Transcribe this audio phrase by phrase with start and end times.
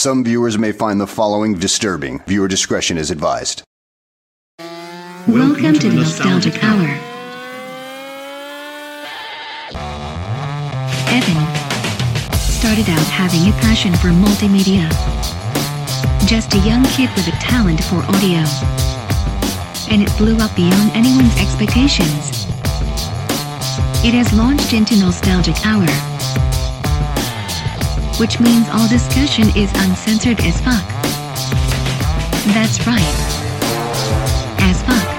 [0.00, 2.20] Some viewers may find the following disturbing.
[2.20, 3.62] Viewer discretion is advised.
[5.28, 6.88] Welcome, to the Nostalgic Hour.
[11.12, 11.42] Evan
[12.32, 14.88] started out having a passion for multimedia.
[16.26, 18.40] Just a young kid with a talent for audio.
[19.92, 22.46] And it blew up beyond anyone's expectations.
[24.02, 25.84] It has launched into Nostalgic Hour.
[28.20, 30.86] Which means all discussion is uncensored as fuck.
[32.52, 33.00] That's right.
[34.60, 35.09] As fuck.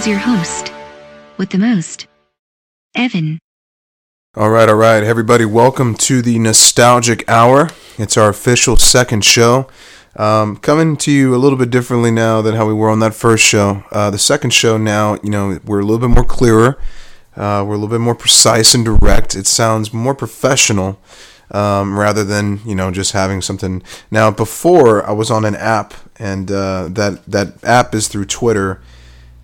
[0.00, 0.72] Is your host.
[1.36, 2.06] With the most.
[2.94, 3.38] Evan.
[4.34, 5.44] All right, all right, everybody.
[5.44, 7.68] Welcome to the Nostalgic Hour.
[7.98, 9.68] It's our official second show.
[10.16, 13.12] Um, coming to you a little bit differently now than how we were on that
[13.12, 13.84] first show.
[13.92, 16.78] Uh, the second show now, you know, we're a little bit more clearer.
[17.36, 19.34] Uh, we're a little bit more precise and direct.
[19.34, 20.98] It sounds more professional
[21.50, 23.82] um, rather than you know just having something.
[24.10, 28.80] Now, before I was on an app, and uh, that that app is through Twitter,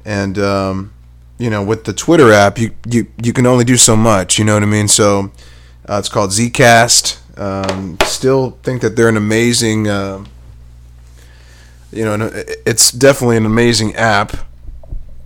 [0.06, 0.94] and um,
[1.36, 4.38] you know with the Twitter app, you you you can only do so much.
[4.38, 4.88] You know what I mean?
[4.88, 5.32] So
[5.86, 7.18] uh, it's called Zcast.
[7.38, 9.88] Um, still think that they're an amazing.
[9.88, 10.24] Uh,
[11.92, 14.36] you know, it's definitely an amazing app,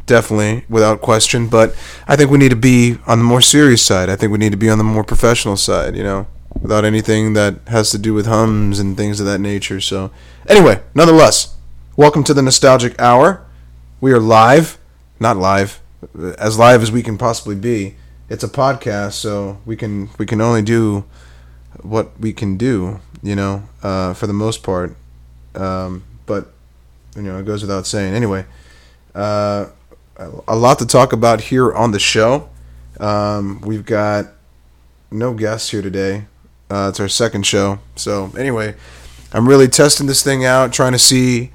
[0.06, 1.48] definitely without question.
[1.48, 1.74] But
[2.08, 4.08] I think we need to be on the more serious side.
[4.08, 5.94] I think we need to be on the more professional side.
[5.94, 6.26] You know,
[6.60, 9.80] without anything that has to do with hums and things of that nature.
[9.80, 10.10] So,
[10.48, 11.54] anyway, nonetheless,
[11.96, 13.44] welcome to the Nostalgic Hour.
[14.02, 14.78] We are live,
[15.18, 15.78] not live,
[16.38, 17.96] as live as we can possibly be.
[18.30, 21.04] It's a podcast, so we can we can only do
[21.82, 23.00] what we can do.
[23.22, 24.96] You know, uh, for the most part.
[25.54, 26.50] Um, but
[27.14, 28.14] you know, it goes without saying.
[28.14, 28.46] Anyway,
[29.14, 29.66] uh,
[30.16, 32.48] a lot to talk about here on the show.
[32.98, 34.28] Um, we've got
[35.10, 36.24] no guests here today.
[36.70, 37.80] Uh, it's our second show.
[37.96, 38.76] So anyway,
[39.30, 41.50] I'm really testing this thing out, trying to see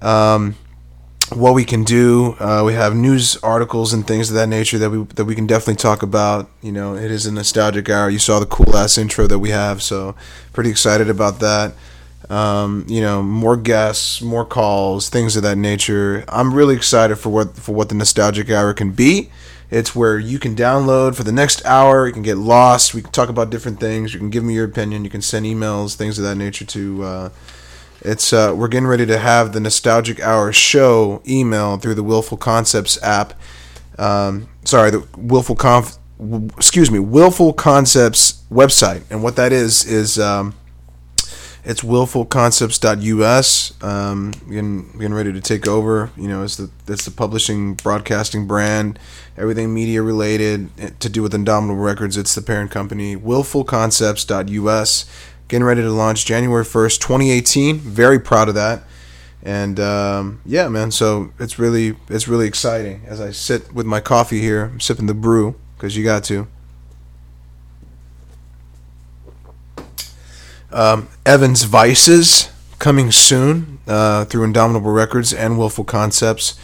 [0.00, 0.56] um,
[1.36, 2.36] what we can do.
[2.38, 5.46] Uh, we have news articles and things of that nature that we that we can
[5.46, 6.48] definitely talk about.
[6.60, 8.10] You know, it is a nostalgic hour.
[8.10, 10.14] You saw the cool ass intro that we have, so
[10.52, 11.74] pretty excited about that.
[12.30, 16.24] Um, you know, more guests, more calls, things of that nature.
[16.28, 19.30] I'm really excited for what for what the nostalgic hour can be.
[19.70, 22.06] It's where you can download for the next hour.
[22.06, 22.92] You can get lost.
[22.92, 24.12] We can talk about different things.
[24.12, 25.02] You can give me your opinion.
[25.02, 26.66] You can send emails, things of that nature.
[26.66, 27.28] To uh,
[28.04, 32.36] it's uh, we're getting ready to have the nostalgic hour show email through the Willful
[32.36, 33.34] Concepts app.
[33.98, 35.98] Um, sorry, the Willful Conf.
[36.56, 40.18] Excuse me, Willful Concepts website, and what that is is.
[40.18, 40.54] Um,
[41.64, 43.82] it's willfulconcepts.us.
[43.84, 46.10] Um, getting, getting ready to take over.
[46.16, 48.98] You know, it's the it's the publishing broadcasting brand,
[49.36, 52.16] everything media related eh, to do with Indomitable Records.
[52.16, 53.14] It's the parent company.
[53.14, 55.04] Willfulconcepts.us.
[55.52, 57.76] Getting ready to launch January first, 2018.
[57.76, 58.84] Very proud of that.
[59.42, 60.90] And um, yeah, man.
[60.90, 65.08] So it's really it's really exciting as I sit with my coffee here, I'm sipping
[65.08, 66.46] the brew because you got to.
[70.70, 76.58] Um, Evans Vices coming soon uh, through Indomitable Records and Willful Concepts.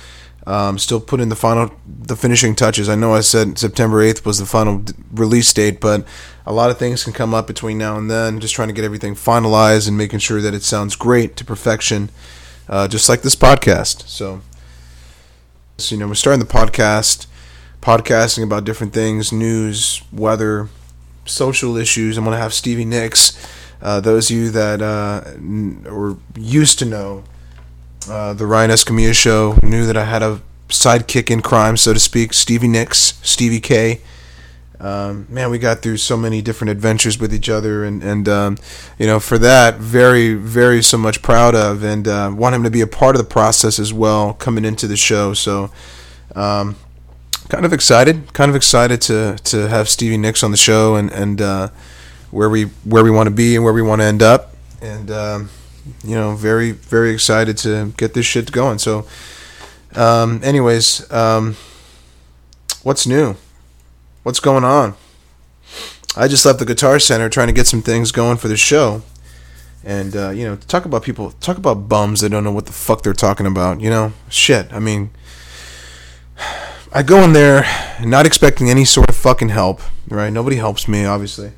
[0.47, 2.88] Um, still putting the final, the finishing touches.
[2.88, 6.06] I know I said September 8th was the final d- release date, but
[6.48, 8.41] a lot of things can come up between now and then.
[8.41, 12.09] Just trying to get everything finalized and making sure that it sounds great to perfection,
[12.70, 14.09] uh, just like this podcast.
[14.09, 14.41] So,
[15.76, 17.26] so, you know, we're starting the podcast,
[17.82, 20.70] podcasting about different things, news, weather,
[21.26, 22.16] social issues.
[22.16, 23.37] I'm going to have Stevie Nicks.
[23.82, 27.25] Uh, those of you that uh, n- used to know
[28.08, 30.40] uh, the Ryan Escamilla show knew that I had a
[30.70, 34.00] sidekick in crime, so to speak, Stevie Nicks, Stevie K.
[34.80, 38.58] Um, man, we got through so many different adventures with each other, and and um,
[38.98, 42.70] you know, for that, very, very so much proud of, and uh, want him to
[42.70, 45.34] be a part of the process as well, coming into the show.
[45.34, 45.70] So,
[46.36, 46.76] um,
[47.48, 51.10] kind of excited, kind of excited to to have Stevie Nicks on the show, and
[51.10, 51.69] and uh,
[52.30, 55.10] where we where we want to be and where we want to end up, and
[55.10, 55.50] um,
[56.04, 58.78] you know, very very excited to get this shit going.
[58.78, 59.08] So,
[59.96, 61.56] um, anyways, um,
[62.84, 63.34] what's new?
[64.28, 64.94] What's going on?
[66.14, 69.00] I just left the Guitar Center trying to get some things going for the show,
[69.82, 72.75] And uh, you know, talk about people, talk about bums that don't know what the
[72.75, 73.80] fuck they're talking about.
[73.80, 74.70] You know, shit.
[74.70, 75.08] I mean,
[76.92, 77.64] I go in there
[78.04, 79.80] not expecting any sort of fucking help.
[80.06, 80.30] Right?
[80.30, 81.52] Nobody helps me, obviously.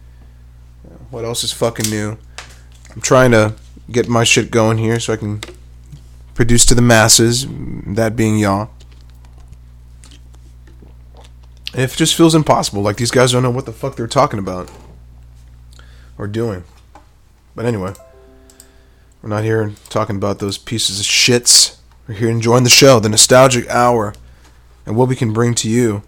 [1.10, 2.18] What else is fucking new?
[2.94, 3.56] I'm trying to
[3.90, 5.40] get my shit going here so I can
[6.34, 7.48] produce to the masses.
[7.48, 8.70] That being y'all.
[11.72, 12.82] It just feels impossible.
[12.82, 14.70] Like these guys don't know what the fuck they're talking about
[16.18, 16.64] or doing.
[17.54, 17.94] But anyway,
[19.22, 21.78] we're not here talking about those pieces of shits.
[22.08, 24.14] We're here enjoying the show, the nostalgic hour,
[24.84, 26.02] and what we can bring to you.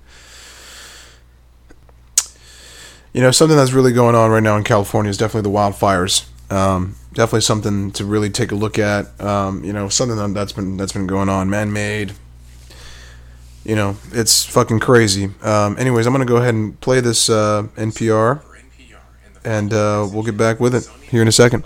[3.12, 6.26] You know, something that's really going on right now in California is definitely the wildfires.
[6.50, 9.20] Um, definitely something to really take a look at.
[9.20, 12.12] Um, you know, something that's been that's been going on, man-made,
[13.64, 15.30] you know, it's fucking crazy.
[15.42, 18.42] Um, anyways, I'm gonna go ahead and play this uh, NPR,
[19.44, 21.64] and uh, we'll get back with it here in a second.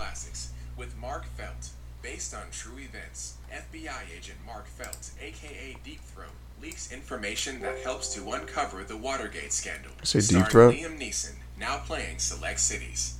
[0.77, 1.69] With Mark Felt,
[2.01, 6.29] based on true events, FBI agent Mark Felt, aka Deep Throat,
[6.61, 9.91] leaks information that helps to uncover the Watergate scandal.
[10.03, 10.75] Say Deep Throat?
[10.75, 13.16] Liam Neeson, now playing select cities.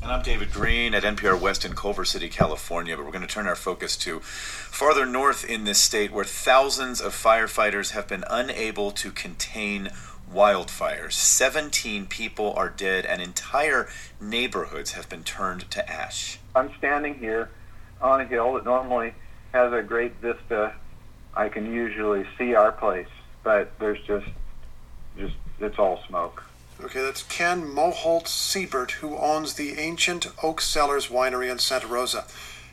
[0.00, 2.96] And I'm David Greene at NPR West in Culver City, California.
[2.96, 7.00] But we're going to turn our focus to farther north in this state where thousands
[7.00, 9.90] of firefighters have been unable to contain
[10.32, 11.12] wildfires.
[11.12, 13.88] 17 people are dead, and entire
[14.20, 16.38] neighborhoods have been turned to ash.
[16.54, 17.50] I'm standing here
[18.00, 19.12] on a hill that normally
[19.52, 20.72] has a great vista.
[21.34, 23.08] I can usually see our place,
[23.42, 24.26] but there's just,
[25.18, 26.42] just it's all smoke.
[26.84, 32.24] Okay, that's Ken Moholt Siebert, who owns the ancient Oak Cellars Winery in Santa Rosa.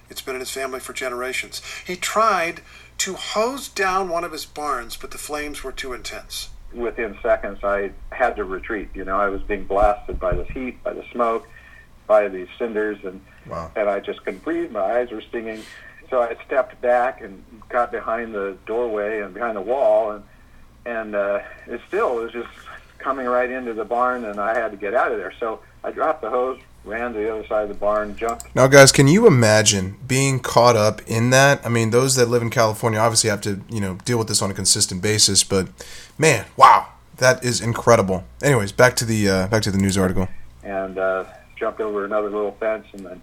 [0.09, 1.61] It's been in his family for generations.
[1.85, 2.61] He tried
[2.99, 6.49] to hose down one of his barns, but the flames were too intense.
[6.73, 8.89] Within seconds, I had to retreat.
[8.95, 11.47] You know, I was being blasted by the heat, by the smoke,
[12.07, 13.71] by these cinders, and Wow.
[13.75, 14.71] and I just couldn't breathe.
[14.71, 15.63] My eyes were stinging.
[16.09, 20.23] So I stepped back and got behind the doorway and behind the wall, and
[20.85, 22.49] and uh, it still was just
[22.99, 25.33] coming right into the barn, and I had to get out of there.
[25.39, 28.67] So I dropped the hose, ran to the other side of the barn, jumped Now,
[28.67, 31.65] guys, can you imagine being caught up in that?
[31.65, 34.41] I mean, those that live in California obviously have to, you know, deal with this
[34.41, 35.43] on a consistent basis.
[35.43, 35.69] But
[36.17, 36.87] man, wow,
[37.17, 38.25] that is incredible.
[38.43, 40.27] Anyways, back to the uh, back to the news article.
[40.63, 41.25] and uh,
[41.57, 43.21] jumped over another little fence and then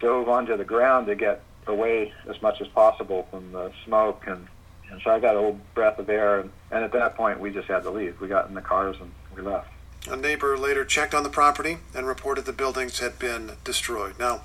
[0.00, 4.46] dove onto the ground to get away as much as possible from the smoke and
[4.90, 7.50] and so I got a little breath of air and, and at that point we
[7.50, 8.20] just had to leave.
[8.20, 9.68] We got in the cars and we left.
[10.08, 14.18] A neighbor later checked on the property and reported the buildings had been destroyed.
[14.18, 14.42] Now,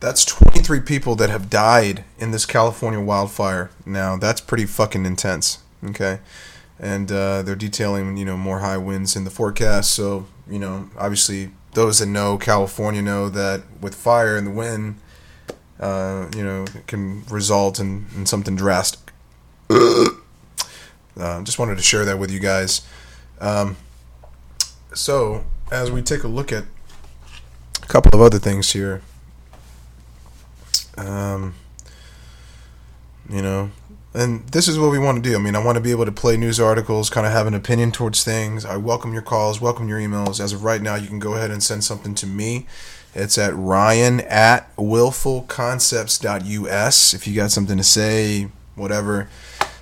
[0.00, 3.70] That's 23 people that have died in this California wildfire.
[3.84, 5.58] Now, that's pretty fucking intense.
[5.84, 6.20] Okay.
[6.78, 9.90] And uh, they're detailing, you know, more high winds in the forecast.
[9.90, 15.00] So, you know, obviously, those that know California know that with fire and the wind,
[15.80, 19.07] uh, you know, can result in, in something drastic.
[19.70, 22.86] uh, just wanted to share that with you guys.
[23.40, 23.76] Um,
[24.94, 26.64] so, as we take a look at
[27.82, 29.02] a couple of other things here,
[30.96, 31.54] um,
[33.28, 33.70] you know,
[34.14, 35.36] and this is what we want to do.
[35.36, 37.52] I mean, I want to be able to play news articles, kind of have an
[37.52, 38.64] opinion towards things.
[38.64, 40.40] I welcome your calls, welcome your emails.
[40.40, 42.66] As of right now, you can go ahead and send something to me.
[43.14, 47.14] It's at ryan at willfulconcepts.us.
[47.14, 49.28] If you got something to say, whatever,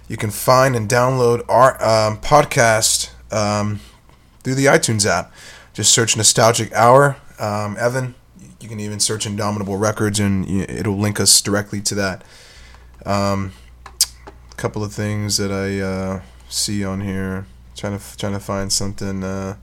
[0.09, 3.81] you can find and download our um, podcast um,
[4.43, 5.33] through the iTunes app.
[5.73, 7.17] Just search Nostalgic Hour.
[7.39, 8.15] Um, Evan,
[8.61, 12.25] you can even search Indomitable Records and it'll link us directly to that.
[13.05, 13.53] Um,
[14.27, 17.47] a couple of things that I uh, see on here.
[17.77, 19.23] Trying to trying to find something.
[19.23, 19.57] Uh,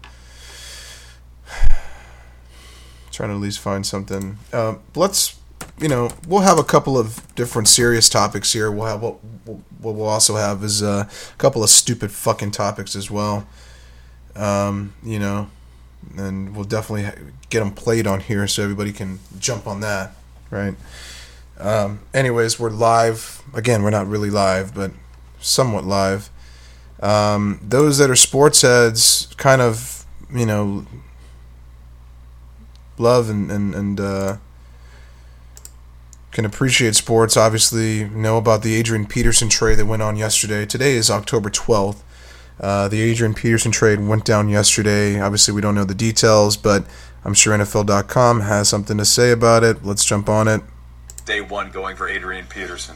[3.11, 4.37] trying to at least find something.
[4.51, 5.39] Uh, let's
[5.79, 8.71] you know we'll have a couple of different serious topics here.
[8.71, 9.15] We'll have what
[9.79, 13.47] what we'll also have is uh, a couple of stupid fucking topics as well.
[14.35, 15.49] Um, you know,
[16.17, 17.09] and we'll definitely
[17.49, 20.15] get them played on here so everybody can jump on that,
[20.49, 20.75] right?
[21.59, 23.83] Um, anyways, we're live again.
[23.83, 24.91] We're not really live, but
[25.39, 26.29] somewhat live.
[27.01, 30.85] Um, those that are sports heads, kind of, you know,
[32.97, 34.37] love and and and uh,
[36.33, 37.37] can appreciate sports.
[37.37, 40.65] Obviously, know about the Adrian Peterson trade that went on yesterday.
[40.65, 42.03] Today is October twelfth.
[42.59, 45.19] Uh, the Adrian Peterson trade went down yesterday.
[45.19, 46.85] Obviously, we don't know the details, but
[47.23, 49.85] I'm sure NFL.com has something to say about it.
[49.85, 50.61] Let's jump on it.
[51.25, 52.95] Day one going for Adrian Peterson.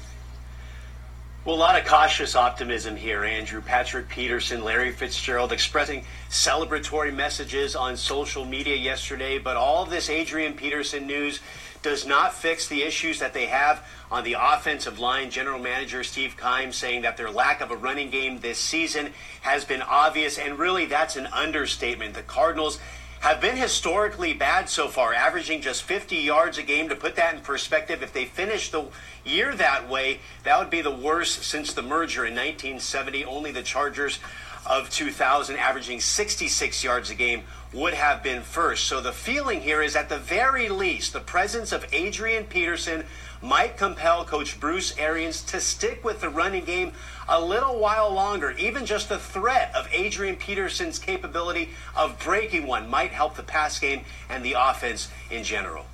[1.46, 3.62] Well, a lot of cautious optimism here, Andrew.
[3.62, 10.54] Patrick Peterson, Larry Fitzgerald expressing celebratory messages on social media yesterday, but all this Adrian
[10.56, 11.40] Peterson news
[11.88, 15.30] does not fix the issues that they have on the offensive line.
[15.30, 19.64] General Manager Steve Keim saying that their lack of a running game this season has
[19.64, 22.14] been obvious, and really that's an understatement.
[22.14, 22.78] The Cardinals
[23.22, 26.90] have been historically bad so far, averaging just 50 yards a game.
[26.90, 28.88] To put that in perspective, if they finish the
[29.24, 33.24] year that way, that would be the worst since the merger in 1970.
[33.24, 34.20] Only the Chargers
[34.66, 38.86] of 2000, averaging 66 yards a game, would have been first.
[38.86, 43.04] So the feeling here is at the very least, the presence of Adrian Peterson
[43.42, 46.94] might compel Coach Bruce Arians to stick with the running game
[47.30, 48.52] a little while longer.
[48.52, 53.80] Even just the threat of Adrian Peterson's capability of breaking one might help the pass
[53.80, 55.86] game and the offense in general.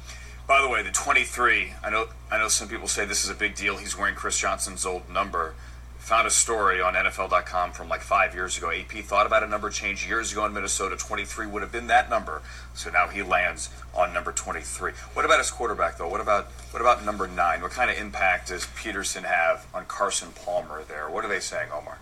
[0.47, 3.35] By the way, the 23, I know I know some people say this is a
[3.35, 3.77] big deal.
[3.77, 5.55] He's wearing Chris Johnson's old number.
[6.03, 8.69] Found a story on NFL.com from like five years ago.
[8.69, 10.97] AP thought about a number change years ago in Minnesota.
[10.97, 12.41] 23 would have been that number.
[12.73, 14.91] So now he lands on number 23.
[15.13, 16.09] What about his quarterback though?
[16.09, 17.61] What about what about number nine?
[17.61, 21.09] What kind of impact does Peterson have on Carson Palmer there?
[21.09, 21.97] What are they saying, Omar?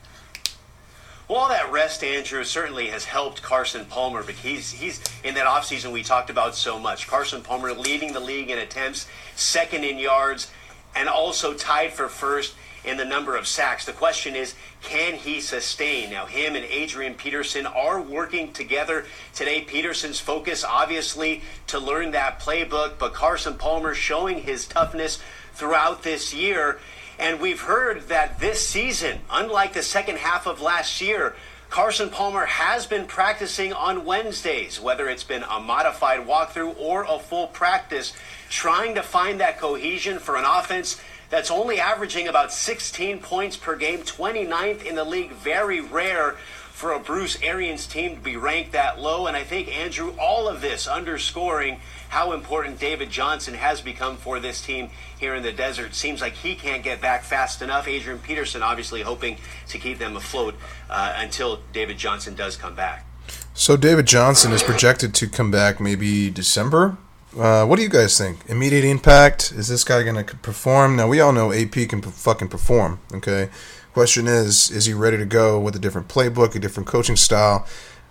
[1.28, 5.46] Well, all that rest, Andrew, certainly has helped Carson Palmer, but he's he's in that
[5.46, 7.08] offseason we talked about so much.
[7.08, 10.50] Carson Palmer leading the league in attempts, second in yards,
[10.96, 13.86] and also tied for first in the number of sacks.
[13.86, 16.10] The question is, can he sustain?
[16.10, 19.62] Now, him and Adrian Peterson are working together today.
[19.62, 25.20] Peterson's focus, obviously, to learn that playbook, but Carson Palmer showing his toughness
[25.54, 26.80] throughout this year.
[27.20, 31.36] And we've heard that this season, unlike the second half of last year,
[31.70, 37.18] Carson Palmer has been practicing on Wednesdays, whether it's been a modified walkthrough or a
[37.18, 38.12] full practice,
[38.50, 41.00] trying to find that cohesion for an offense
[41.32, 45.32] that's only averaging about 16 points per game, 29th in the league.
[45.32, 46.34] Very rare
[46.72, 49.28] for a Bruce Arians team to be ranked that low.
[49.28, 54.40] And I think, Andrew, all of this underscoring how important David Johnson has become for
[54.40, 55.96] this team here in the desert.
[55.96, 57.88] Seems like he can't get back fast enough.
[57.88, 59.38] Adrian Peterson obviously hoping
[59.70, 60.56] to keep them afloat
[60.90, 63.06] uh, until David Johnson does come back.
[63.54, 66.98] So David Johnson is projected to come back maybe December.
[67.38, 68.40] Uh, what do you guys think?
[68.48, 69.54] Immediate impact?
[69.54, 70.98] Is this guy going to perform?
[70.98, 73.00] Now we all know AP can p- fucking perform.
[73.14, 73.50] Okay.
[73.94, 77.66] Question is, is he ready to go with a different playbook, a different coaching style?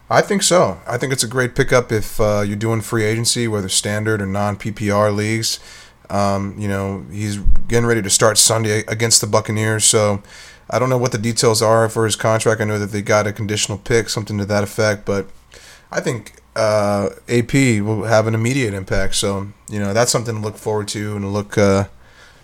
[0.09, 0.81] I think so.
[0.87, 4.27] I think it's a great pickup if uh, you're doing free agency, whether standard or
[4.27, 5.61] non PPR leagues.
[6.09, 7.37] Um, you know, he's
[7.69, 10.23] getting ready to start Sunday against the Buccaneers, so
[10.69, 12.61] I don't know what the details are for his contract.
[12.61, 15.29] I know that they got a conditional pick, something to that effect, but
[15.93, 19.14] I think uh, AP will have an immediate impact.
[19.14, 21.85] So you know, that's something to look forward to and look uh,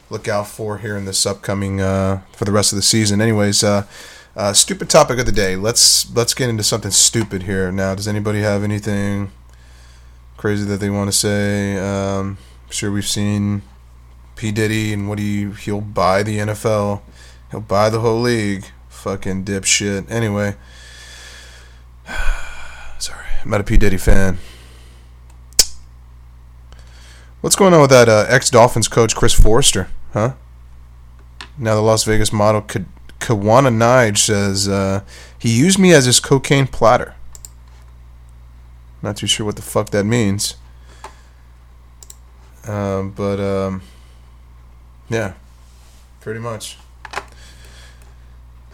[0.08, 3.20] look out for here in this upcoming uh, for the rest of the season.
[3.20, 3.62] Anyways.
[3.62, 3.86] Uh,
[4.36, 5.56] uh, stupid topic of the day.
[5.56, 7.72] Let's let's get into something stupid here.
[7.72, 9.30] Now, does anybody have anything
[10.36, 11.78] crazy that they want to say?
[11.78, 13.62] Um, I'm sure we've seen
[14.36, 17.00] P Diddy and what he he'll buy the NFL,
[17.50, 18.66] he'll buy the whole league.
[18.90, 20.10] Fucking dipshit.
[20.10, 20.56] Anyway,
[23.46, 24.38] I'm not a P Diddy fan.
[27.42, 29.88] What's going on with that uh, ex Dolphins coach Chris Foerster?
[30.12, 30.32] Huh?
[31.56, 32.86] Now the Las Vegas model could
[33.20, 35.04] Kawana Nige says uh,
[35.38, 37.14] he used me as his cocaine platter.
[39.00, 40.56] Not too sure what the fuck that means.
[42.66, 43.82] Um, but um,
[45.08, 45.34] yeah,
[46.20, 46.78] pretty much.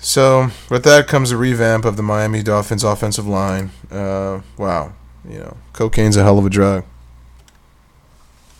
[0.03, 3.71] So with that comes a revamp of the Miami Dolphins offensive line.
[3.89, 4.95] Uh, wow,
[5.27, 6.85] you know, cocaine's a hell of a drug.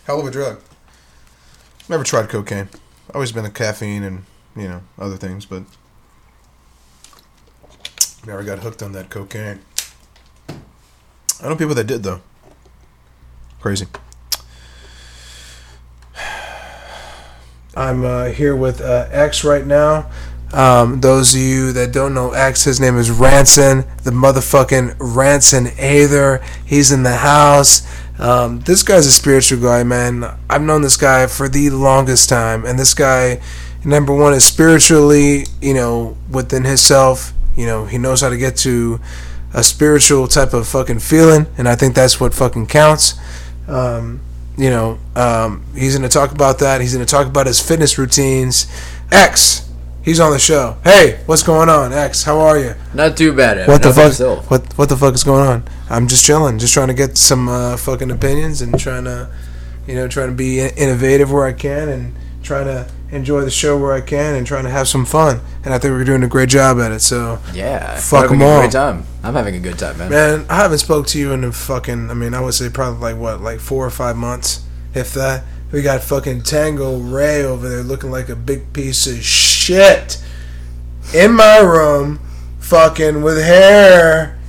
[0.05, 0.61] Hell of a drug.
[1.89, 2.69] Never tried cocaine.
[3.13, 4.23] Always been a caffeine and
[4.55, 5.63] you know other things, but
[8.25, 9.59] never got hooked on that cocaine.
[10.47, 12.21] I know people that did though.
[13.59, 13.87] Crazy.
[17.75, 20.09] I'm uh, here with uh, X right now.
[20.53, 25.67] Um, those of you that don't know X, his name is Ranson, the motherfucking Ranson
[25.79, 26.43] Aether.
[26.63, 27.81] He's in the house.
[28.19, 30.23] Um, this guy's a spiritual guy, man.
[30.49, 33.41] I've known this guy for the longest time, and this guy,
[33.83, 37.33] number one, is spiritually, you know, within himself.
[37.57, 38.99] You know, he knows how to get to
[39.53, 43.15] a spiritual type of fucking feeling, and I think that's what fucking counts.
[43.67, 44.21] Um,
[44.55, 46.81] you know, um, he's to talk about that.
[46.81, 48.67] He's to talk about his fitness routines.
[49.11, 49.62] X,
[50.03, 50.77] he's on the show.
[50.83, 52.23] Hey, what's going on, X?
[52.23, 52.75] How are you?
[52.93, 53.57] Not too bad.
[53.57, 53.71] Evan.
[53.71, 54.11] What the How about fuck?
[54.11, 54.51] yourself?
[54.51, 55.63] What what the fuck is going on?
[55.89, 59.29] I'm just chilling, just trying to get some uh, fucking opinions and trying to,
[59.87, 63.77] you know, trying to be innovative where I can and trying to enjoy the show
[63.77, 65.39] where I can and trying to have some fun.
[65.63, 66.99] And I think we're doing a great job at it.
[67.01, 68.59] So Yeah, Fuck we're a all.
[68.61, 69.05] Great time.
[69.23, 70.09] I'm having a good time, man.
[70.09, 72.09] Man, I haven't spoke to you in a fucking.
[72.09, 75.43] I mean, I would say probably like what, like four or five months, if that.
[75.71, 79.52] We got fucking Tango Ray over there looking like a big piece of shit
[81.13, 82.19] in my room,
[82.59, 84.39] fucking with hair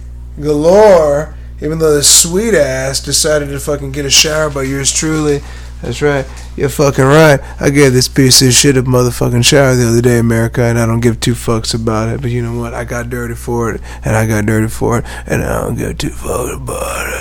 [0.40, 1.35] galore.
[1.62, 5.40] Even though the sweet ass decided to fucking get a shower by yours truly.
[5.80, 6.26] That's right.
[6.56, 7.40] You're fucking right.
[7.61, 10.87] I gave this piece of shit a motherfucking shower the other day, America, and I
[10.87, 12.23] don't give two fucks about it.
[12.23, 12.75] But you know what?
[12.75, 15.99] I got dirty for it, and I got dirty for it, and I don't give
[15.99, 17.14] two fucks about it.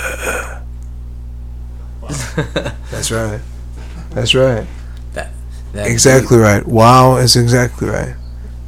[2.92, 3.42] That's right.
[4.12, 4.66] That's right.
[5.74, 6.66] Exactly right.
[6.66, 8.16] Wow is exactly right.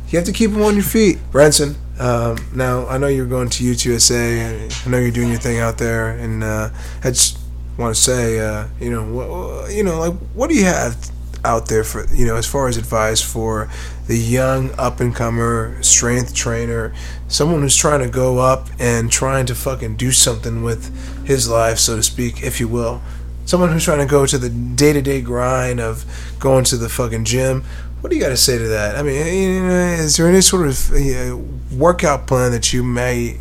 [0.09, 1.19] You have to keep them on your feet.
[1.31, 5.39] Ranson, um, now I know you're going to UTSA, and I know you're doing your
[5.39, 6.69] thing out there, and uh,
[7.03, 7.37] I just
[7.77, 10.95] want to say, uh, you know, what, you know, like, what do you have
[11.43, 13.69] out there for, you know, as far as advice for
[14.07, 16.93] the young up and comer strength trainer,
[17.27, 21.77] someone who's trying to go up and trying to fucking do something with his life,
[21.77, 23.01] so to speak, if you will.
[23.45, 26.05] Someone who's trying to go to the day to day grind of
[26.39, 27.63] going to the fucking gym.
[28.01, 28.95] What do you got to say to that?
[28.95, 31.37] I mean, you know, is there any sort of uh,
[31.75, 33.39] workout plan that you may,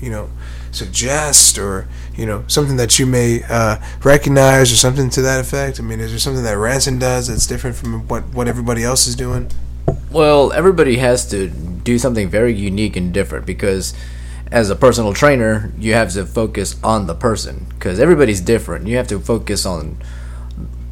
[0.00, 0.30] you know,
[0.70, 5.78] suggest or, you know, something that you may uh, recognize or something to that effect?
[5.78, 9.06] I mean, is there something that Ranson does that's different from what, what everybody else
[9.06, 9.50] is doing?
[10.10, 13.94] Well, everybody has to do something very unique and different because
[14.52, 18.86] as a personal trainer, you have to focus on the person because everybody's different.
[18.86, 19.96] You have to focus on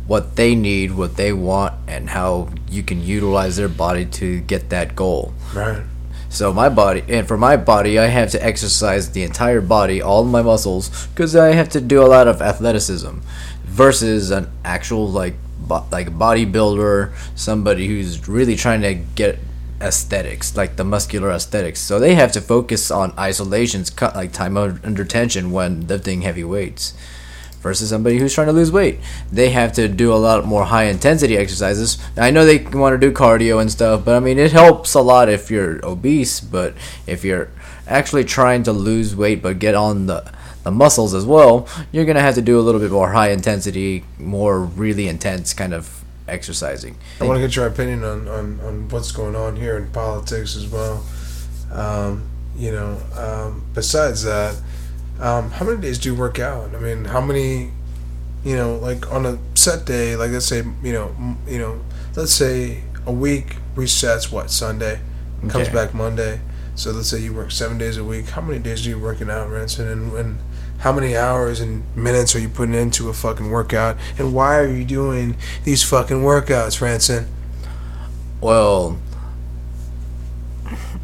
[0.06, 4.70] what they need, what they want, and how you can utilize their body to get
[4.70, 5.34] that goal.
[5.54, 5.82] Right.
[6.30, 10.24] So my body, and for my body, I have to exercise the entire body, all
[10.24, 13.18] my muscles, because I have to do a lot of athleticism,
[13.64, 19.38] versus an actual like bo- like bodybuilder, somebody who's really trying to get
[19.80, 21.80] aesthetics, like the muscular aesthetics.
[21.80, 26.44] So they have to focus on isolations, cut like time under tension when lifting heavy
[26.44, 26.94] weights.
[27.60, 30.84] Versus somebody who's trying to lose weight, they have to do a lot more high
[30.84, 31.98] intensity exercises.
[32.16, 35.02] I know they want to do cardio and stuff, but I mean it helps a
[35.02, 36.40] lot if you're obese.
[36.40, 36.72] But
[37.06, 37.50] if you're
[37.86, 42.22] actually trying to lose weight but get on the the muscles as well, you're gonna
[42.22, 45.99] have to do a little bit more high intensity, more really intense kind of
[46.30, 46.96] exercising.
[47.20, 50.56] I want to get your opinion on, on, on what's going on here in politics
[50.56, 51.04] as well.
[51.72, 54.56] Um, you know, um, besides that,
[55.20, 56.74] um, how many days do you work out?
[56.74, 57.70] I mean, how many,
[58.44, 61.80] you know, like on a set day, like let's say, you know, m- you know,
[62.16, 65.00] let's say a week resets what Sunday,
[65.48, 65.72] comes Okay.
[65.74, 66.40] back Monday.
[66.74, 68.28] So let's say you work seven days a week.
[68.30, 69.88] How many days are you working out, Ranson?
[69.88, 70.38] And, and
[70.80, 73.96] how many hours and minutes are you putting into a fucking workout?
[74.18, 77.26] And why are you doing these fucking workouts, Ranson?
[78.40, 78.98] Well,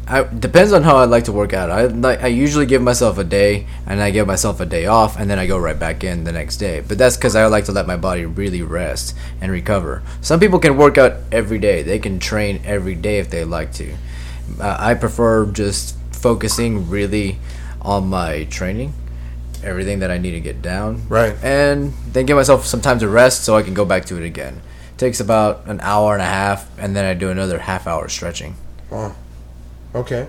[0.07, 1.69] I depends on how I like to work out.
[1.69, 5.29] I I usually give myself a day, and I give myself a day off, and
[5.29, 6.79] then I go right back in the next day.
[6.79, 10.01] But that's because I like to let my body really rest and recover.
[10.21, 13.73] Some people can work out every day; they can train every day if they like
[13.73, 13.95] to.
[14.59, 17.37] Uh, I prefer just focusing really
[17.81, 18.93] on my training,
[19.63, 21.35] everything that I need to get down, Right.
[21.43, 24.25] and then give myself some time to rest so I can go back to it
[24.25, 24.61] again.
[24.97, 28.55] takes about an hour and a half, and then I do another half hour stretching.
[28.89, 29.13] Wow.
[29.93, 30.25] Okay.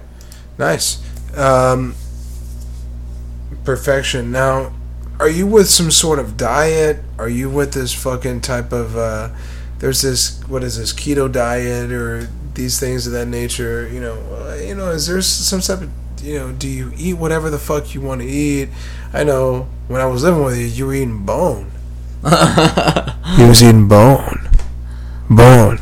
[0.58, 0.98] Nice.
[1.34, 1.94] Um,
[3.64, 4.30] perfection.
[4.30, 4.72] Now,
[5.20, 6.98] are you with some sort of diet?
[7.18, 9.30] Are you with this fucking type of uh
[9.78, 14.14] there's this what is this keto diet or these things of that nature, you know,
[14.34, 15.90] uh, you know, is there some type of
[16.22, 18.68] you know, do you eat whatever the fuck you want to eat?
[19.12, 21.70] I know when I was living with you, you were eating bone.
[22.22, 24.48] he was eating bone.
[25.30, 25.78] Bone.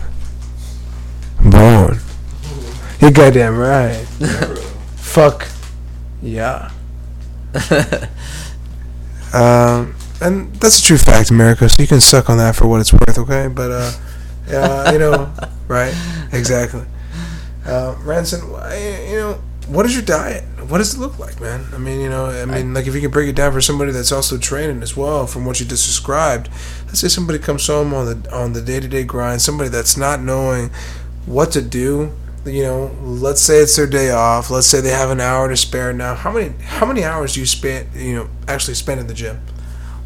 [1.43, 1.99] Bone.
[3.01, 3.95] You're goddamn right.
[4.97, 5.49] Fuck.
[6.23, 6.71] Yeah.
[9.33, 11.69] um, and that's a true fact, America.
[11.69, 13.49] So you can suck on that for what it's worth, okay?
[13.49, 13.93] But uh,
[14.49, 15.33] yeah, you know,
[15.69, 15.95] right?
[16.33, 16.85] Exactly.
[17.65, 20.45] Uh, Ranson, you know, what is your diet?
[20.69, 21.65] What does it look like, man?
[21.73, 23.93] I mean, you know, I mean, like if you can break it down for somebody
[23.93, 26.49] that's also training as well, from what you just described.
[26.87, 29.97] Let's say somebody comes home on the on the day to day grind, somebody that's
[29.97, 30.71] not knowing
[31.27, 32.13] what to do.
[32.45, 34.51] You know, let's say it's their day off.
[34.51, 36.15] Let's say they have an hour to spare now.
[36.15, 37.93] How many how many hours do you spend?
[37.95, 39.41] You know, actually spend in the gym?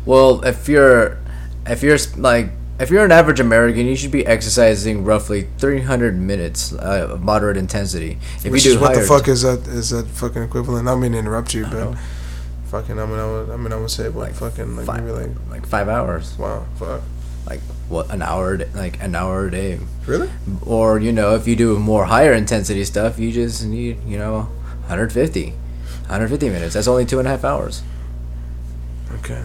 [0.07, 1.19] Well, if you're
[1.67, 6.73] if you're like if you're an average American, you should be exercising roughly 300 minutes
[6.73, 8.19] uh, of moderate intensity.
[8.43, 9.67] If Which you do is what the fuck is that?
[9.69, 10.89] Is that fucking equivalent?
[10.89, 11.95] I don't mean to interrupt you, but
[12.67, 15.13] fucking, I mean, I would, I mean, I would say what fucking like five, maybe
[15.13, 16.37] like like five hours.
[16.39, 17.03] wow, fuck.
[17.47, 19.79] Like what an hour, a day- like an hour a day.
[20.07, 20.31] Really?
[20.65, 24.49] Or you know, if you do more higher intensity stuff, you just need you know
[24.87, 26.75] 150, 150 minutes.
[26.75, 27.83] That's only two and a half hours.
[29.17, 29.45] Okay.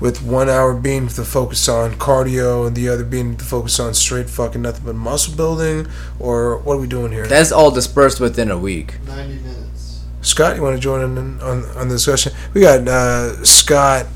[0.00, 3.94] With one hour being the focus on cardio and the other being the focus on
[3.94, 5.86] straight fucking nothing but muscle building,
[6.18, 7.26] or what are we doing here?
[7.26, 8.96] That's all dispersed within a week.
[9.06, 10.02] 90 minutes.
[10.22, 12.32] Scott, you want to join in on, on the discussion?
[12.52, 14.06] We got uh, Scott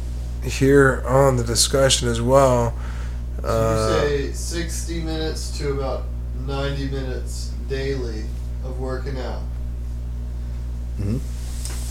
[0.42, 2.76] here on the discussion as well.
[3.44, 6.04] Uh, you say 60 minutes to about
[6.46, 8.24] 90 minutes daily
[8.64, 9.42] of working out.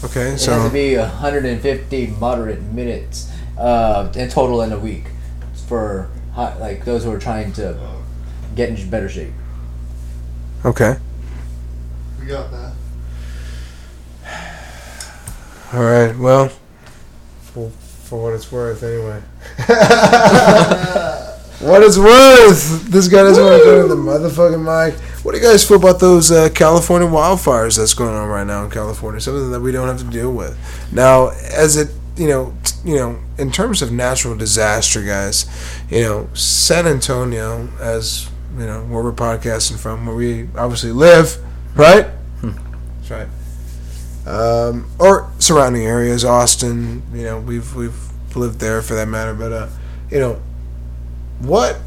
[0.04, 0.52] okay, so.
[0.52, 5.06] It has to be 150 moderate minutes uh, in total in a week
[5.67, 7.78] for hi- like those who are trying to
[8.56, 9.34] get in better shape.
[10.65, 10.96] okay,
[12.20, 12.74] We got that.
[15.74, 16.15] all right.
[16.17, 16.50] Well,
[17.41, 19.22] for, for what it's worth, anyway.
[21.60, 22.86] what it's worth.
[22.86, 25.00] This guy doesn't want to go to the motherfucking mic.
[25.24, 28.63] What do you guys feel about those uh, California wildfires that's going on right now
[28.63, 29.20] in California?
[29.20, 30.56] Something that we don't have to deal with
[30.93, 31.30] now.
[31.54, 32.54] As it, you know,
[32.86, 35.46] you know, in terms of natural disaster, guys,
[35.90, 41.38] you know, San Antonio, as you know, where we're podcasting from, where we obviously live,
[41.76, 42.08] right?
[42.42, 43.28] That's right.
[44.28, 47.04] Um, or surrounding areas, Austin.
[47.13, 47.98] You know, we've we've
[48.36, 49.34] lived there for that matter.
[49.34, 49.70] But uh,
[50.12, 50.42] you know,
[51.40, 51.80] what?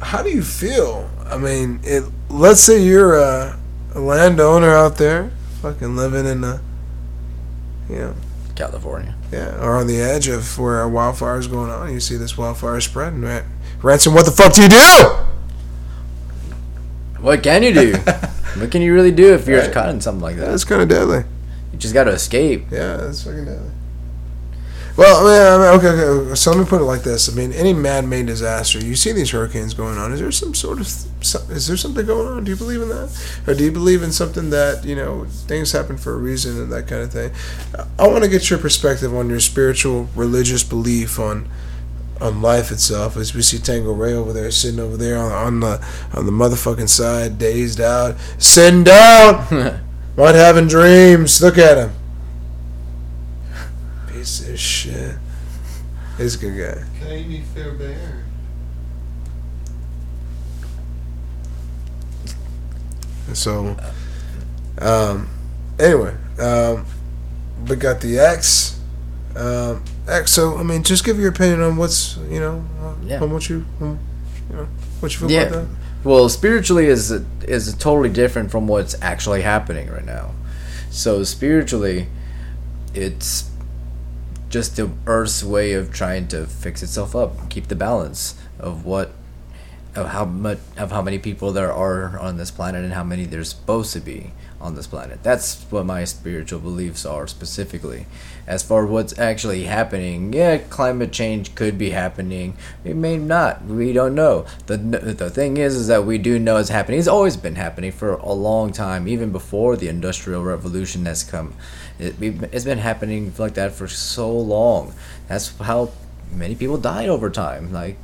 [0.00, 1.10] How do you feel?
[1.26, 2.04] I mean, it.
[2.28, 3.58] Let's say you're a,
[3.94, 5.30] a landowner out there,
[5.62, 6.60] fucking living in the,
[7.88, 8.14] you know,
[8.54, 9.14] California.
[9.34, 11.92] Yeah, or on the edge of where a wildfire is going on.
[11.92, 13.42] You see this wildfire spreading, right?
[13.82, 15.16] Ranson, what the fuck do you do?
[17.20, 17.92] What can you do?
[18.58, 19.72] what can you really do if you're Right.
[19.72, 20.46] caught in something like that?
[20.50, 21.24] That's kind of deadly.
[21.72, 22.66] You just got to escape.
[22.70, 23.70] Yeah, that's fucking deadly.
[24.96, 26.34] Well, I mean, okay, okay.
[26.36, 27.28] So let me put it like this.
[27.28, 30.12] I mean, any man-made disaster, you see these hurricanes going on.
[30.12, 30.86] Is there some sort of,
[31.50, 32.44] is there something going on?
[32.44, 33.10] Do you believe in that,
[33.48, 36.72] or do you believe in something that you know things happen for a reason and
[36.72, 37.32] that kind of thing?
[37.98, 41.48] I want to get your perspective on your spiritual, religious belief on
[42.20, 43.16] on life itself.
[43.16, 46.32] As we see Tango Ray over there, sitting over there on, on the on the
[46.32, 49.80] motherfucking side, dazed out, sitting down,
[50.16, 51.42] not having dreams.
[51.42, 51.90] Look at him.
[54.24, 55.16] Piece of shit.
[56.16, 56.56] He's a good
[57.02, 57.06] guy.
[57.06, 58.24] Amy Fairbairn.
[63.34, 63.76] So,
[64.78, 65.28] um,
[65.78, 66.86] anyway, um,
[67.68, 68.80] we got the X.
[69.36, 70.30] Um, X.
[70.32, 73.20] So, I mean, just give your opinion on what's you know on, Yeah.
[73.20, 73.98] on what you on,
[74.48, 74.68] you know
[75.00, 75.42] what you feel Yeah.
[75.42, 75.68] about that.
[76.02, 77.10] Well, spiritually is
[77.42, 80.30] is totally different from what's actually happening right now.
[80.90, 82.08] So spiritually,
[82.94, 83.50] it's
[84.54, 89.10] just the Earth's way of trying to fix itself up, keep the balance of what,
[89.96, 93.24] of how much, of how many people there are on this planet and how many
[93.24, 95.24] there's supposed to be on this planet.
[95.24, 98.06] That's what my spiritual beliefs are specifically.
[98.46, 102.56] As for what's actually happening, yeah, climate change could be happening.
[102.84, 103.64] It may not.
[103.64, 104.46] We don't know.
[104.66, 107.00] the The thing is, is that we do know it's happening.
[107.00, 111.54] It's always been happening for a long time, even before the Industrial Revolution has come.
[111.98, 114.94] It, it's been happening like that for so long.
[115.28, 115.90] That's how
[116.32, 117.72] many people died over time.
[117.72, 117.96] Like,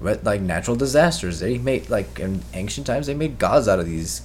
[0.00, 1.40] like natural disasters.
[1.40, 4.22] They made like in ancient times they made gods out of these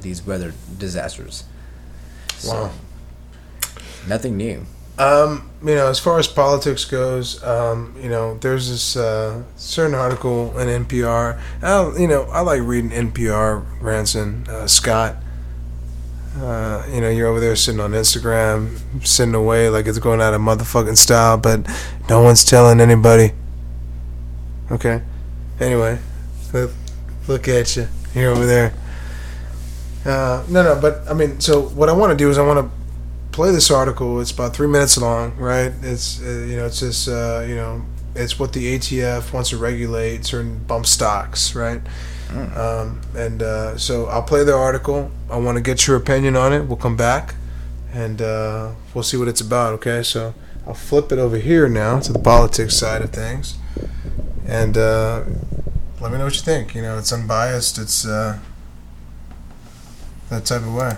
[0.00, 1.44] these weather disasters.
[2.36, 2.70] So, Wow.
[4.08, 4.66] Nothing new.
[4.98, 9.94] Um, you know, as far as politics goes, um, you know, there's this uh, certain
[9.94, 11.40] article in NPR.
[11.62, 13.64] I, you know, I like reading NPR.
[13.80, 15.21] Ranson uh, Scott.
[16.36, 20.32] Uh, you know, you're over there sitting on Instagram, sitting away like it's going out
[20.32, 21.68] of motherfucking style, but
[22.08, 23.32] no one's telling anybody.
[24.70, 25.02] Okay.
[25.60, 25.98] Anyway,
[27.28, 27.86] look, at you.
[28.14, 28.74] You're over there.
[30.04, 32.58] Uh, no, no, but I mean, so what I want to do is I want
[32.58, 32.70] to
[33.32, 34.20] play this article.
[34.20, 35.72] It's about three minutes long, right?
[35.82, 37.82] It's uh, you know, it's just uh, you know,
[38.14, 41.82] it's what the ATF wants to regulate certain bump stocks, right?
[42.32, 45.10] Um, and uh, so I'll play the article.
[45.30, 46.64] I want to get your opinion on it.
[46.64, 47.34] We'll come back,
[47.92, 49.74] and uh, we'll see what it's about.
[49.74, 50.34] Okay, so
[50.66, 53.56] I'll flip it over here now to the politics side of things,
[54.46, 55.24] and uh,
[56.00, 56.74] let me know what you think.
[56.74, 57.78] You know, it's unbiased.
[57.78, 58.38] It's uh,
[60.30, 60.96] that type of way.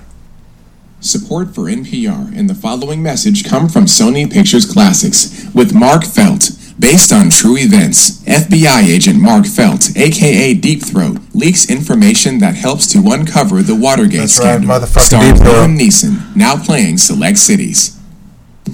[1.01, 6.51] Support for NPR and the following message come from Sony Pictures Classics with Mark Felt.
[6.79, 12.91] Based on true events, FBI agent Mark Felt, aka Deep Throat, leaks information that helps
[12.93, 14.71] to uncover the Watergate That's right, scandal.
[14.71, 18.01] motherfucking starring Liam Neeson, now playing select cities.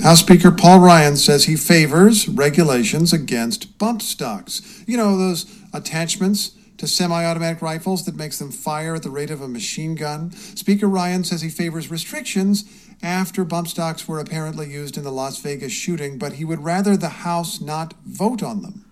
[0.02, 4.82] House Speaker Paul Ryan says he favors regulations against bump stocks.
[4.86, 9.30] You know, those attachments to semi automatic rifles that makes them fire at the rate
[9.30, 10.30] of a machine gun.
[10.32, 12.64] Speaker Ryan says he favors restrictions
[13.02, 16.96] after bump stocks were apparently used in the Las Vegas shooting, but he would rather
[16.96, 18.90] the House not vote on them.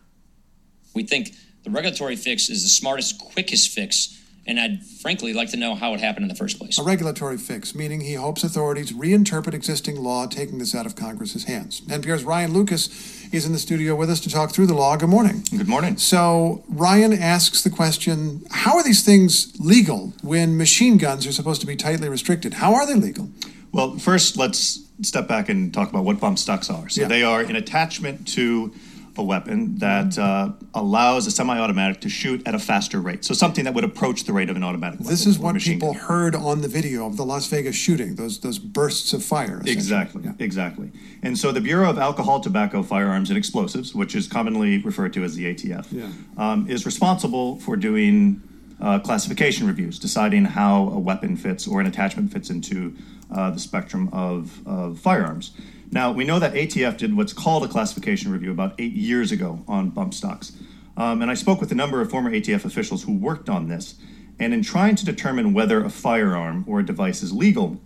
[0.95, 5.57] We think the regulatory fix is the smartest, quickest fix, and I'd frankly like to
[5.57, 6.79] know how it happened in the first place.
[6.79, 11.45] A regulatory fix, meaning he hopes authorities reinterpret existing law, taking this out of Congress's
[11.45, 11.81] hands.
[11.83, 14.97] NPR's Ryan Lucas is in the studio with us to talk through the law.
[14.97, 15.43] Good morning.
[15.51, 15.97] Good morning.
[15.97, 21.61] So, Ryan asks the question How are these things legal when machine guns are supposed
[21.61, 22.55] to be tightly restricted?
[22.55, 23.29] How are they legal?
[23.73, 26.89] Well, first, let's step back and talk about what bump stocks are.
[26.89, 27.09] So, Yeah.
[27.09, 28.73] they are an attachment to
[29.19, 33.25] a weapon that uh, allows a semi automatic to shoot at a faster rate.
[33.25, 35.11] So, something that would approach the rate of an automatic weapon.
[35.11, 38.59] This is what people heard on the video of the Las Vegas shooting, those, those
[38.59, 39.61] bursts of fire.
[39.67, 40.91] Exactly, exactly.
[41.23, 45.25] And so the Bureau of Alcohol, Tobacco, Firearms, and Explosives, which is commonly referred to
[45.25, 46.09] as the ATF, Yeah.
[46.37, 48.43] um, is responsible for doing
[48.81, 52.95] uh, classification reviews, deciding how a weapon fits or an attachment fits into
[53.35, 55.51] uh, the spectrum of, of firearms.
[55.91, 59.65] Now, we know that ATF did what's called a classification review about eight years ago
[59.67, 60.53] on bump stocks.
[60.97, 63.95] Um, and I spoke with a number of former ATF officials who worked on this.
[64.39, 67.81] And in trying to determine whether a firearm or a device is legal,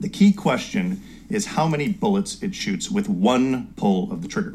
[0.00, 4.52] the key question is how many bullets it shoots with one pull of the trigger.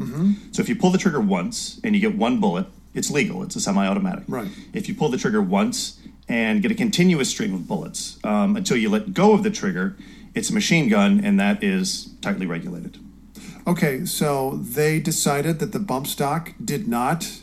[0.52, 3.44] So if you pull the trigger once and you get one bullet, it's legal.
[3.44, 4.24] It's a semi-automatic.
[4.28, 4.50] Right.
[4.74, 8.78] If you pull the trigger once and get a continuous stream of bullets um, until
[8.78, 9.98] you let go of the trigger,
[10.36, 12.98] it's a machine gun, and that is tightly regulated.
[13.68, 17.42] Okay, so they decided that the bump stock did not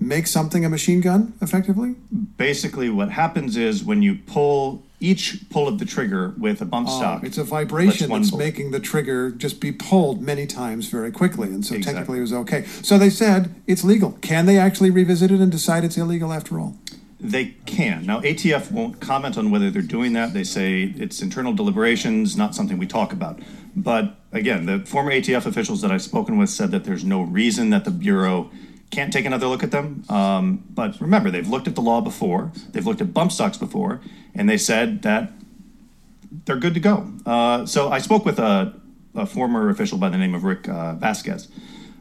[0.00, 1.94] make something a machine gun effectively?
[2.36, 6.88] Basically, what happens is when you pull each pull of the trigger with a bump
[6.90, 8.44] Oh, stock, it's a vibration that's bullet.
[8.44, 11.92] making the trigger just be pulled many times very quickly, and so Exactly.
[12.00, 12.64] technically it was okay.
[12.82, 14.12] So they said it's legal.
[14.20, 16.76] Can they actually revisit it and decide it's illegal after all?
[17.20, 18.06] They can.
[18.06, 20.32] Now, ATF won't comment on whether they're doing that.
[20.32, 23.40] They say it's internal deliberations, not something we talk about.
[23.76, 27.70] But again, the former ATF officials that I've spoken with said that there's no reason
[27.70, 28.50] that the Bureau
[28.90, 30.04] can't take another look at them.
[30.08, 34.00] Um, but remember, they've looked at the law before, they've looked at bump stocks before,
[34.34, 35.30] and they said that
[36.44, 37.12] they're good to go.
[37.26, 38.74] Uh, so I spoke with a,
[39.14, 41.48] a former official by the name of Rick uh, Vasquez.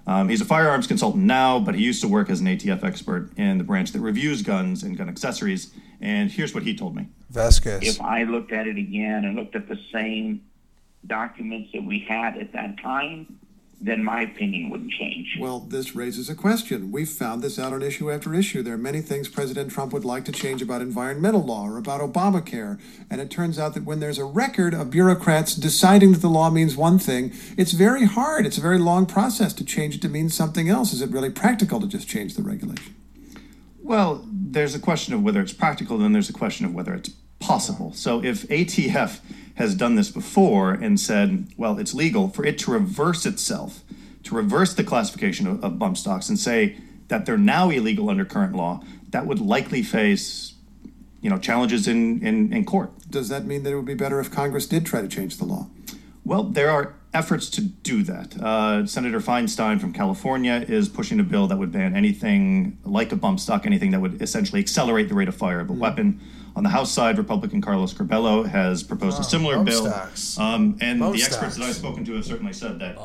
[0.09, 3.29] Um, he's a firearms consultant now, but he used to work as an ATF expert
[3.37, 5.71] in the branch that reviews guns and gun accessories.
[6.01, 7.09] And here's what he told me.
[7.29, 7.83] Vasquez.
[7.83, 10.41] If I looked at it again and looked at the same
[11.05, 13.37] documents that we had at that time,
[13.81, 15.37] then my opinion wouldn't change.
[15.39, 16.91] Well, this raises a question.
[16.91, 18.61] We've found this out on issue after issue.
[18.61, 22.01] There are many things President Trump would like to change about environmental law or about
[22.01, 22.79] Obamacare.
[23.09, 26.49] And it turns out that when there's a record of bureaucrats deciding that the law
[26.49, 28.45] means one thing, it's very hard.
[28.45, 30.91] It's a very long process to change it to mean something else.
[30.91, 32.95] Is it really practical to just change the regulation?
[33.81, 37.09] Well, there's a question of whether it's practical, then there's a question of whether it's
[37.39, 37.93] possible.
[37.93, 39.19] So if ATF
[39.55, 43.83] has done this before and said, well, it's legal for it to reverse itself,
[44.23, 48.23] to reverse the classification of, of bump stocks and say that they're now illegal under
[48.23, 50.53] current law, that would likely face,
[51.21, 52.91] you know, challenges in, in, in court.
[53.09, 55.45] Does that mean that it would be better if Congress did try to change the
[55.45, 55.67] law?
[56.23, 58.39] Well, there are efforts to do that.
[58.39, 63.15] Uh, Senator Feinstein from California is pushing a bill that would ban anything like a
[63.15, 66.21] bump stock, anything that would essentially accelerate the rate of fire of a weapon.
[66.59, 69.87] On the House side, Republican Carlos Curbelo has proposed Oh, a similar bill.
[70.37, 71.63] Um, and Bump the experts that.
[71.63, 72.97] I've spoken to have certainly said that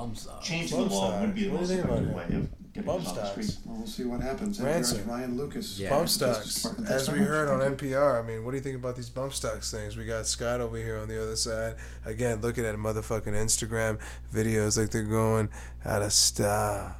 [0.43, 1.69] changing the Bump law would be the stocks.
[1.69, 2.29] Most do you think effective way of
[2.73, 3.31] getting Bump it off the stocks.
[3.31, 3.59] street.
[3.65, 4.61] Well, we'll see what happens.
[4.61, 5.07] Ranson.
[5.07, 5.81] Ryan Lucas.
[5.89, 6.67] Bump stocks.
[6.89, 7.77] As we heard on.
[7.77, 9.97] NPR, I mean, what do you think about these bump stocks things?
[9.97, 11.77] We got Scott over here on the other side.
[12.05, 14.01] Again, looking at motherfucking Instagram
[14.35, 15.49] videos like they're going
[15.85, 16.97] out of style.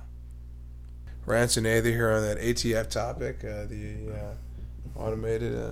[1.27, 5.71] Rance and Nathan here on that ATF topic, uh, the uh, automated uh,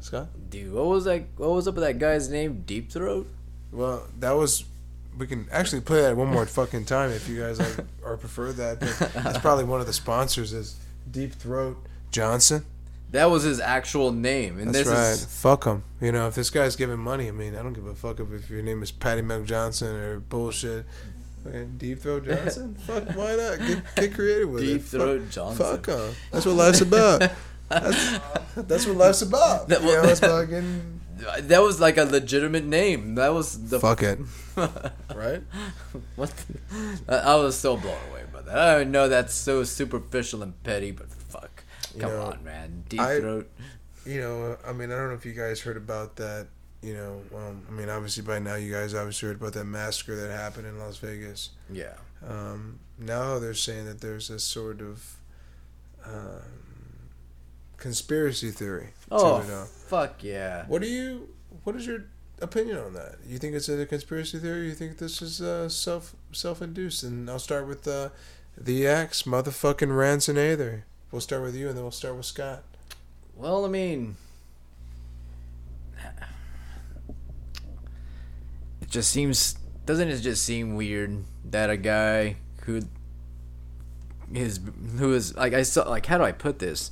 [0.00, 0.28] Scott.
[0.50, 1.24] Dude, what was that?
[1.36, 2.62] What was up with that guy's name?
[2.66, 3.28] Deep Throat.
[3.72, 4.64] Well, that was.
[5.18, 8.52] We can actually play that one more fucking time if you guys like or prefer
[8.52, 8.80] that.
[8.80, 10.76] But that's probably one of the sponsors is
[11.10, 11.78] Deep Throat
[12.10, 12.64] Johnson.
[13.12, 15.10] That was his actual name, and That's this right.
[15.12, 15.84] is Fuck him.
[16.00, 18.30] You know, if this guy's giving money, I mean, I don't give a fuck if,
[18.32, 20.84] if your name is Patty Milk Johnson or bullshit.
[21.44, 22.74] Fucking Deep Throat Johnson?
[22.86, 23.58] fuck, why not?
[23.58, 24.78] Get, get creative with Deep it.
[24.78, 25.64] Deep Throat fuck, Johnson.
[25.64, 26.14] Fuck him.
[26.32, 27.30] That's what life's about.
[27.68, 28.18] That's,
[28.56, 29.68] that's what life's about.
[29.68, 31.00] That you know, was- it's about getting
[31.42, 33.14] that was like a legitimate name.
[33.14, 34.18] That was the Fuck it.
[35.14, 35.42] right?
[36.16, 36.32] what?
[37.06, 38.78] The, I was so blown away by that.
[38.78, 42.84] I know that's so superficial and petty, but fuck, You come know, on, man.
[42.88, 43.50] Deep I- throat.
[44.04, 46.46] You know, I mean, I don't know if you guys heard about that.
[46.82, 50.14] You know, um, I mean, obviously by now you guys obviously heard about that massacre
[50.14, 51.50] that happened in Las Vegas.
[51.68, 51.94] Yeah.
[52.24, 55.16] Um, now they're saying that there's a sort of
[56.04, 56.42] um,
[57.76, 58.88] conspiracy theory.
[59.10, 60.64] Oh, fuck yeah.
[60.66, 61.28] What do you?
[61.64, 62.04] What is your
[62.40, 63.16] opinion on that?
[63.26, 64.68] You think it's a conspiracy theory?
[64.68, 67.02] You think this is uh, self self induced?
[67.02, 68.10] And I'll start with uh,
[68.56, 70.84] the ex motherfucking Ranson Aether.
[71.10, 72.62] We'll start with you, and then we'll start with Scott.
[73.36, 74.16] Well, I mean,
[78.80, 82.82] it just seems doesn't it just seem weird that a guy who
[84.32, 84.60] his
[84.98, 86.90] who is like I saw like how do I put this?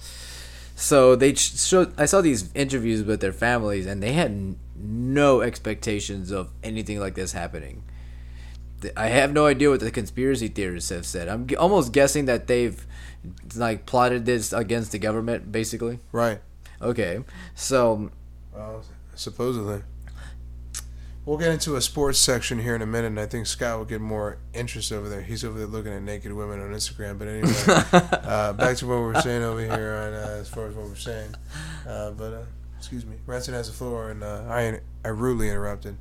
[0.75, 5.41] So they showed I saw these interviews with their families and they had n- no
[5.41, 7.85] expectations of anything like this happening.
[8.97, 11.29] I have no idea what the conspiracy theorists have said.
[11.29, 12.85] I'm g- almost guessing that they've
[13.57, 16.01] like plotted this against the government basically.
[16.13, 16.41] Right.
[16.83, 17.21] Okay.
[17.55, 18.11] So
[18.53, 18.83] Well,
[19.15, 19.83] supposedly.
[21.27, 23.87] We'll get into a sports section here in a minute, and I think Scott will
[23.87, 25.23] get more interest over there.
[25.23, 27.19] He's over there looking at naked women on Instagram.
[27.19, 27.53] But anyway,
[28.29, 30.87] uh, back to what we were saying over here on uh, as far as what
[30.87, 31.35] we're saying.
[31.89, 32.43] Uh, but uh,
[32.79, 35.97] excuse me, Ranson has the floor, and uh, I I rudely interrupted.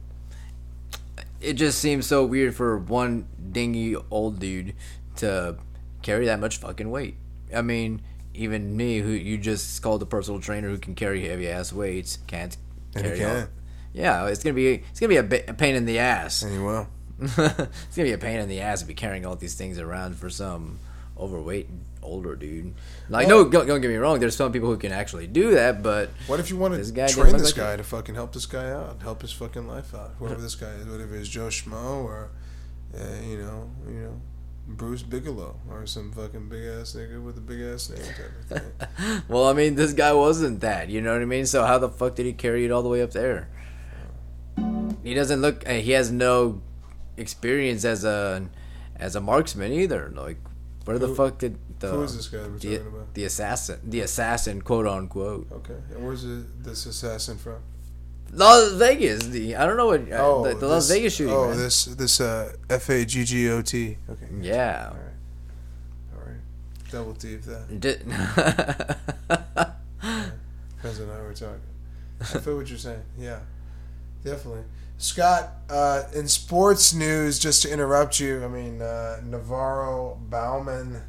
[1.39, 4.73] it just seems so weird for one dingy old dude
[5.17, 5.55] to
[6.01, 7.15] carry that much fucking weight.
[7.55, 8.01] I mean,
[8.33, 12.17] even me, who you just called a personal trainer who can carry heavy ass weights,
[12.27, 12.57] can't
[12.93, 13.17] And carry.
[13.19, 13.47] can.
[13.93, 16.41] Yeah, it's gonna be it's gonna be a, ba- a pain in the ass.
[16.41, 16.87] And he will.
[17.21, 20.15] it's gonna be a pain in the ass to be carrying all these things around
[20.17, 20.79] for some
[21.17, 21.69] overweight
[22.01, 22.73] older dude.
[23.07, 24.19] Like, Well- no, don't, don't get me wrong.
[24.19, 26.93] There's some people who can actually do that, but What if you want this to
[26.93, 27.77] guy train this like guy it.
[27.77, 30.15] to fucking help this guy out, help his fucking life out?
[30.19, 32.31] Whoever this guy is, whatever it's Joe Schmo or,
[32.97, 34.21] uh, you know, you know,
[34.67, 38.45] Bruce Bigelow or some fucking big ass nigga with a big ass name type of
[38.97, 39.21] thing.
[39.27, 40.89] well, I mean, this guy wasn't that.
[40.89, 41.45] You know what I mean?
[41.45, 43.49] So how the fuck did he carry it all the way up there?
[45.03, 45.67] He doesn't look.
[45.67, 46.61] uh, He has no
[47.17, 48.49] experience as a
[48.95, 50.11] as a marksman either.
[50.15, 50.37] Like,
[50.85, 53.13] where the fuck did the who is this guy we're the, talking about?
[53.13, 55.47] the assassin, the assassin, quote unquote?
[55.51, 57.57] Okay, and where's the, this assassin from?
[58.31, 59.27] Las Vegas.
[59.27, 61.33] The I don't know what uh, the, the Las Vegas shooting.
[61.33, 61.57] Oh, man.
[61.57, 63.97] this this uh, F A G G O T.
[64.09, 64.25] Okay.
[64.41, 64.89] Yeah.
[64.89, 65.13] All right.
[66.15, 66.91] All right.
[66.91, 67.79] Double T if that.
[67.79, 67.99] Did-
[70.83, 71.61] Depends on how we're talking.
[72.21, 73.01] I feel what you're saying.
[73.19, 73.39] Yeah,
[74.23, 74.63] definitely.
[74.97, 81.01] Scott, uh, in sports news, just to interrupt you, I mean, uh, NaVorro Bowman,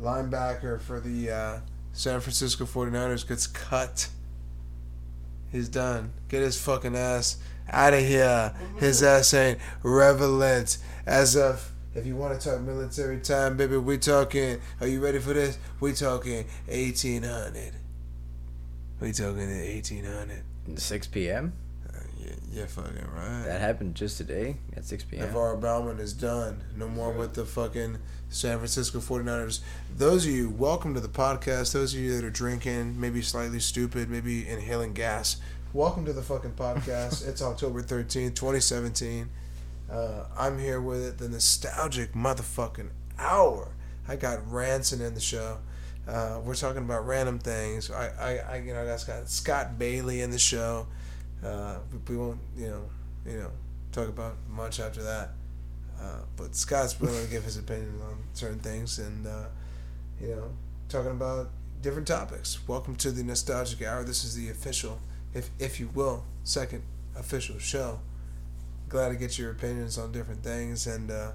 [0.00, 1.58] linebacker for the uh,
[1.92, 4.08] San Francisco 49ers, gets cut.
[5.50, 6.12] He's done.
[6.28, 7.38] Get his fucking ass
[7.70, 8.54] out of here.
[8.78, 10.78] His ass ain't relevant.
[11.06, 14.60] As of, if you want to talk military time, baby, we talking.
[14.80, 15.58] Are you ready for this?
[15.80, 17.72] We talking 1800.
[19.00, 20.42] We talking 1800.
[20.76, 21.52] 6 p.m.
[22.52, 23.42] Yeah, fucking right.
[23.44, 25.28] That happened just today at 6 p.m.
[25.28, 26.62] NaVorro Bowman is done.
[26.76, 29.60] No more with the fucking San Francisco 49ers.
[29.96, 31.72] Those of you, welcome to the podcast.
[31.72, 35.36] Those of you that are drinking, maybe slightly stupid, maybe inhaling gas,
[35.72, 37.26] welcome to the fucking podcast.
[37.28, 39.28] it's October 13th, 2017.
[39.90, 43.68] Uh, I'm here with it, the nostalgic motherfucking hour.
[44.08, 45.58] I got Ranson in the show.
[46.06, 47.90] Uh, we're talking about random things.
[47.90, 50.86] I, I, I you know, I got Scott, Scott Bailey in the show.
[51.44, 51.78] Uh,
[52.08, 52.82] we, won't, you know,
[53.26, 53.50] you know,
[53.92, 55.30] talk about much after that.
[56.00, 59.44] Uh, but Scott's willing to give his opinion on certain things, and uh,
[60.20, 60.50] you know,
[60.88, 61.50] talking about
[61.82, 62.58] different topics.
[62.66, 64.04] Welcome to the nostalgic hour.
[64.04, 64.98] This is the official,
[65.34, 66.82] if if you will, second
[67.16, 68.00] official show.
[68.88, 71.32] Glad to get your opinions on different things, and uh,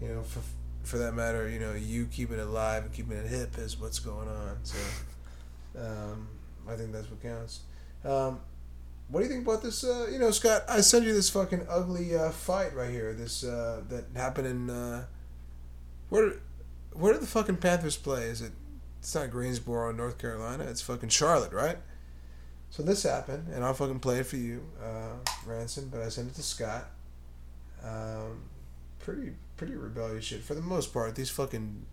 [0.00, 0.40] you know, for
[0.82, 4.00] for that matter, you know, you keeping it alive and keeping it hip is what's
[4.00, 4.58] going on.
[4.64, 4.78] So,
[5.78, 6.28] um,
[6.68, 7.60] I think that's what counts.
[8.04, 8.40] Um,
[9.12, 9.84] what do you think about this?
[9.84, 13.12] Uh, you know, Scott, I sent you this fucking ugly uh, fight right here.
[13.12, 15.04] This uh, that happened in uh,
[16.08, 16.36] where
[16.94, 18.22] where did the fucking Panthers play?
[18.22, 18.52] Is it?
[19.00, 20.64] It's not Greensboro, North Carolina.
[20.64, 21.76] It's fucking Charlotte, right?
[22.70, 25.90] So this happened, and I'll fucking play it for you, uh, Ranson.
[25.90, 26.88] But I sent it to Scott.
[27.84, 28.44] Um,
[29.00, 31.16] pretty pretty rebellious shit for the most part.
[31.16, 31.84] These fucking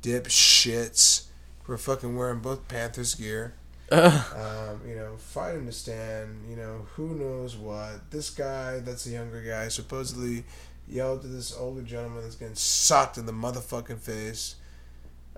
[0.00, 1.26] dip shits
[1.66, 3.56] were fucking wearing both Panthers gear.
[3.90, 6.44] Um, you know, fighting to stand.
[6.48, 8.10] You know, who knows what.
[8.10, 10.44] This guy, that's a younger guy, supposedly
[10.88, 14.56] yelled to this older gentleman that's getting socked in the motherfucking face.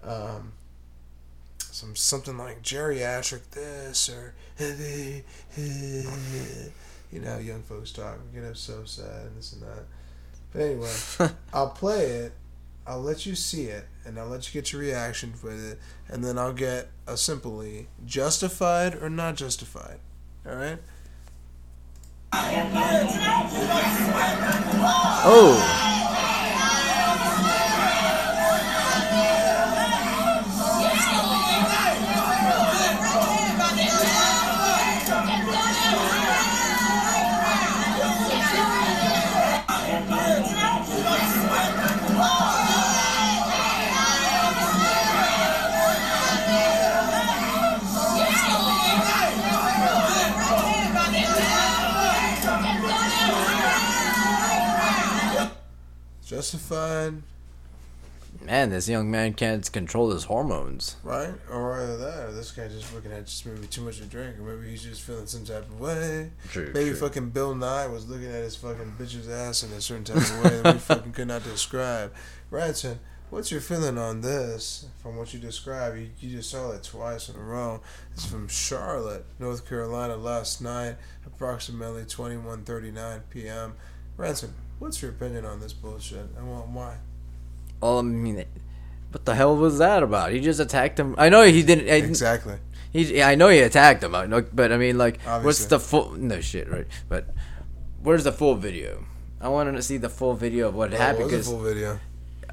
[0.03, 0.53] Um,
[1.59, 4.34] some something like geriatric this or
[7.12, 8.18] you know young folks talk.
[8.34, 9.84] Get up so sad and this and that.
[10.53, 10.94] But anyway,
[11.53, 12.32] I'll play it.
[12.89, 15.78] I'll let you see it, and I'll let you get your reaction with it,
[16.09, 20.01] and then I'll get a simply justified or not justified.
[20.47, 20.78] All right.
[25.30, 25.97] Oh.
[56.29, 57.22] Justified,
[58.45, 60.97] Man, this young man can't control his hormones.
[61.03, 61.33] right?
[61.51, 64.39] Or either that, or this guy just fucking had just maybe too much to drink,
[64.39, 66.31] or maybe he's just feeling some type of way.
[66.51, 66.99] True, maybe true.
[66.99, 70.45] fucking Bill Nye was looking at his fucking bitch's ass in a certain type of
[70.45, 72.12] way that we fucking could not describe.
[72.51, 73.01] Ranson,
[73.31, 74.85] what's your feeling on this?
[75.03, 77.81] From what you described, you, you just saw it twice in a row.
[78.12, 83.72] It's from Charlotte, North Carolina, last night, approximately twenty one thirty nine p.m.
[84.18, 86.97] Ranson, what's your opinion on this bullshit and wh- why?
[87.81, 88.45] Well, I mean,
[89.12, 90.33] what the hell was that about?
[90.33, 91.14] He just attacked him.
[91.18, 91.89] I know he didn't.
[91.89, 92.57] I, Exactly.
[92.93, 94.14] He, I know he attacked him.
[94.14, 96.12] I know, but I mean, like, what's the full?
[96.12, 96.87] No shit, right?
[97.09, 97.26] But
[98.03, 99.05] where's the full video?
[99.41, 101.31] I wanted to see the full video of what Well, happened.
[101.31, 102.01] was full video.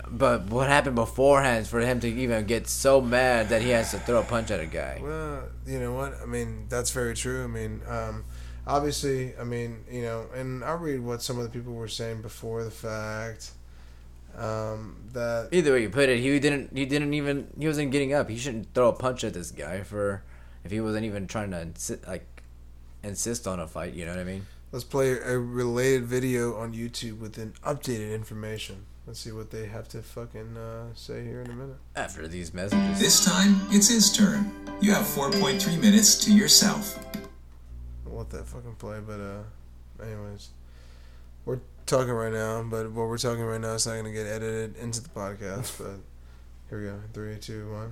[0.08, 3.98] But what happened beforehand for him to even get so mad that he has to
[4.00, 5.00] throw a punch at a guy?
[5.02, 6.22] Well, you know what?
[6.22, 7.44] I mean, that's very true.
[7.44, 8.24] I mean, um,
[8.68, 12.22] obviously, I mean, you know, and I'll read what some of the people were saying
[12.22, 13.51] before the fact.
[14.38, 16.76] Um, that Either way you put it, he didn't.
[16.76, 17.47] He didn't even.
[17.57, 18.30] He wasn't getting up.
[18.30, 20.24] He shouldn't throw a punch at this guy for
[20.66, 22.43] if he wasn't even trying to insi- like
[23.01, 23.93] insist on a fight.
[23.93, 24.45] You know what I mean?
[24.76, 28.86] let's play a related video on YouTube with an updated information.
[29.07, 31.78] Let's see what they have to fucking uh, say here in a minute.
[31.95, 32.99] After these messages.
[32.99, 34.51] This time, it's his turn.
[34.82, 36.99] You have 4.3 minutes to yourself.
[38.08, 40.49] I'll let that fucking play, but uh, anyways,
[41.45, 44.78] we're talking right now, but what we're talking right now is not gonna get edited
[44.78, 45.78] into the podcast.
[46.70, 47.91] But here we go, three, two, one.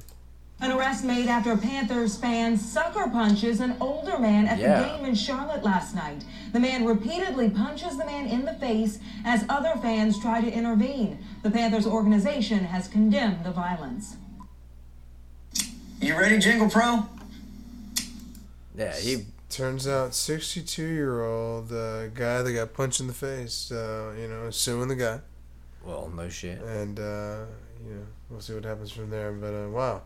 [0.59, 4.79] An arrest made after a Panthers fan sucker punches an older man at Yeah.
[4.81, 6.23] the game in Charlotte last night.
[6.53, 11.19] The man repeatedly punches the man in the face as other fans try to intervene.
[11.43, 14.15] The Panthers organization has condemned the violence.
[15.99, 17.07] You ready, Jingle Pro?
[18.77, 23.71] Yeah, he turns out 62 year old uh, guy that got punched in the face,
[23.71, 25.19] uh, you know, suing the guy.
[25.85, 26.61] Well, no shit.
[26.61, 27.45] And uh,
[27.85, 29.31] you know, we'll see what happens from there.
[29.31, 30.01] But uh, wow,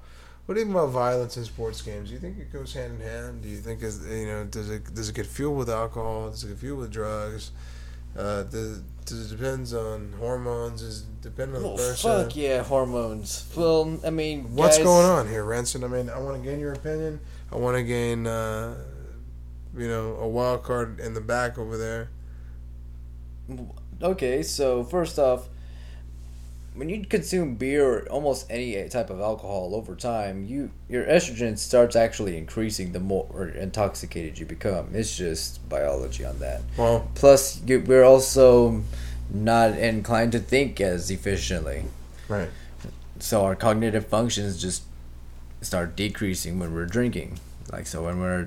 [0.45, 2.09] what do you think about violence in sports games?
[2.09, 3.41] Do you think it goes hand in hand?
[3.41, 6.29] Do you think is you know does it does it get fueled with alcohol?
[6.29, 7.51] Does it get fueled with drugs?
[8.17, 10.81] Uh, does, does it depends on hormones?
[10.81, 12.23] It depend on the Oh person?
[12.25, 13.45] fuck yeah, hormones.
[13.55, 15.83] Well, I mean, What's guys- going on here, Ranson?
[15.83, 17.19] I mean, I want to gain your opinion.
[17.51, 18.75] I want to gain, uh,
[19.77, 22.09] you know, a wild card in the back over there.
[24.01, 25.47] Okay, so first off,
[26.75, 31.57] when you consume beer or almost any type of alcohol over time, you your estrogen
[31.57, 34.89] starts actually increasing the more intoxicated you become.
[34.93, 36.61] It's just biology on that.
[36.77, 38.83] Well- plus you, we're also
[39.33, 41.85] not inclined to think as efficiently.
[42.27, 42.49] Right.
[43.19, 44.83] So our cognitive functions just
[45.61, 47.39] start decreasing when we're drinking,
[47.71, 48.45] like so when we're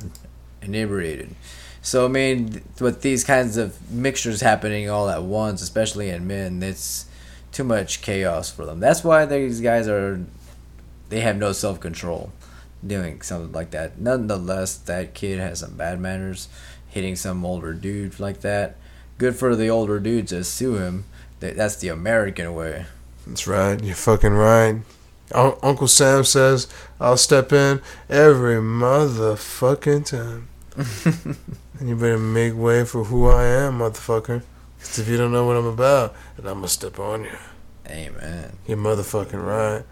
[0.62, 1.34] inebriated.
[1.82, 6.62] So I mean, with these kinds of mixtures happening all at once, especially in men,
[6.62, 7.06] it's
[7.52, 8.80] too much chaos for them.
[8.80, 10.24] That's why these guys are
[11.08, 12.32] they have no self control
[12.86, 14.00] doing something like that.
[14.00, 16.48] Nonetheless, that kid has some bad manners,
[16.88, 18.76] hitting some older dude like that.
[19.18, 21.04] Good for the older dude to sue him.
[21.40, 22.86] That's the American way.
[23.26, 23.82] That's right.
[23.82, 24.80] You're fucking right.
[25.32, 26.66] Un- Uncle Sam says
[27.00, 30.48] I'll step in every motherfucking time.
[31.78, 34.42] and you better make way for who I am, motherfucker.
[34.80, 37.36] 'Cause if you don't know what I'm about, then I'm gonna step on you.
[37.86, 38.52] Amen.
[38.66, 39.84] You're motherfucking right.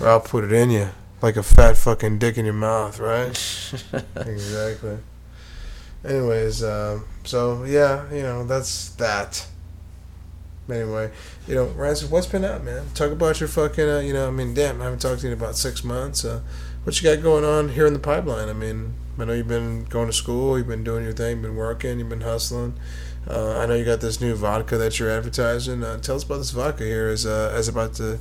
[0.00, 0.88] Or I'll put it in you
[1.22, 3.28] like a fat fucking dick in your mouth, right?
[4.16, 4.98] exactly.
[6.04, 9.46] Anyways, um, so yeah, you know that's that.
[10.68, 11.10] Anyway,
[11.46, 12.86] you know, Ranson, what's been up, man?
[12.94, 15.32] Talk about your fucking, uh, you know, I mean, damn, I haven't talked to you
[15.32, 16.24] in about six months.
[16.24, 16.40] Uh,
[16.82, 18.48] what you got going on here in the pipeline?
[18.48, 21.56] I mean, I know you've been going to school, you've been doing your thing, been
[21.56, 22.74] working, you've been hustling.
[23.28, 25.82] Uh, I know you got this new vodka that you're advertising.
[25.82, 27.08] Uh, tell us about this vodka here.
[27.08, 28.18] As uh, as about to,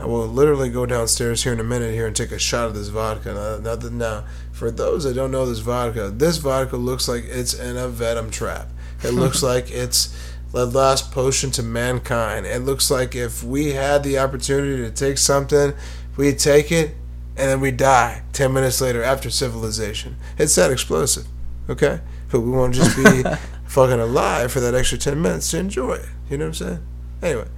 [0.00, 2.74] I will literally go downstairs here in a minute here and take a shot of
[2.74, 3.60] this vodka.
[3.62, 7.76] Now, now for those that don't know this vodka, this vodka looks like it's in
[7.76, 8.68] a venom trap.
[9.04, 10.16] It looks like it's
[10.52, 12.46] the last potion to mankind.
[12.46, 15.74] It looks like if we had the opportunity to take something,
[16.16, 16.94] we'd take it
[17.36, 20.16] and then we die 10 minutes later after civilization.
[20.38, 21.26] It's that explosive,
[21.68, 22.00] okay?
[22.30, 23.22] But we won't just be
[23.66, 26.06] fucking alive for that extra 10 minutes to enjoy it.
[26.30, 26.86] You know what I'm saying?
[27.22, 27.48] Anyway,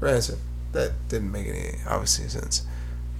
[0.00, 0.38] Ranson,
[0.72, 2.66] that didn't make any, obviously, sense.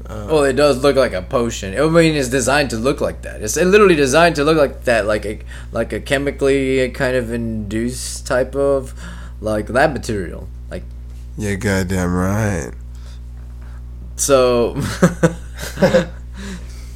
[0.07, 1.79] Uh, Well, it does look like a potion.
[1.79, 3.43] I mean, it's designed to look like that.
[3.43, 5.41] It's literally designed to look like that, like a
[5.72, 8.95] like a chemically kind of induced type of
[9.41, 10.49] like that material.
[10.70, 10.84] Like
[11.36, 12.72] you're goddamn right.
[14.16, 14.76] so.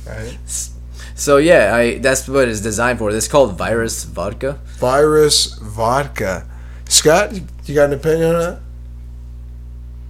[0.06, 0.38] Right.
[1.14, 3.10] So yeah, I that's what it's designed for.
[3.10, 4.58] It's called virus vodka.
[4.78, 6.48] Virus vodka.
[6.88, 7.32] Scott,
[7.64, 8.60] you got an opinion on that?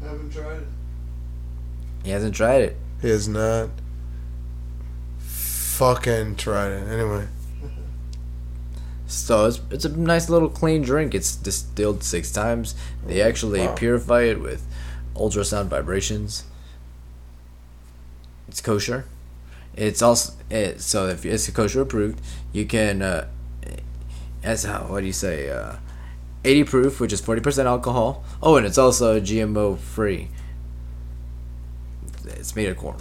[0.03, 0.69] I haven't tried it.
[2.05, 2.77] He hasn't tried it.
[3.03, 3.69] He has not
[5.19, 6.89] fucking tried it.
[6.89, 7.27] Anyway.
[9.13, 11.15] So it's it's a nice little clean drink.
[11.15, 12.75] It's distilled six times.
[13.07, 13.75] They actually Wow.
[13.75, 14.67] purify it with
[15.15, 16.45] ultrasound vibrations.
[18.49, 19.05] It's kosher.
[19.77, 22.21] It's also it, so if it's kosher approved,
[22.53, 23.03] you can.
[23.03, 23.29] Uh,
[24.43, 25.49] as how what do you say?
[25.51, 25.77] Uh,
[26.45, 28.25] Eighty proof, which is forty percent alcohol.
[28.43, 30.29] Oh, and it's also GMO free.
[32.25, 32.97] It's made of corn.